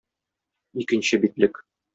[0.83, 1.65] Икенче битлек.